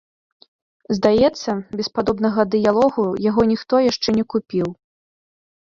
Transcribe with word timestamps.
Здаецца, 0.97 1.49
без 1.81 1.91
падобнага 1.99 2.41
дыялогу 2.57 3.05
яго 3.29 3.47
ніхто 3.53 3.85
яшчэ 3.91 4.19
не 4.19 4.27
купіў. 4.35 4.67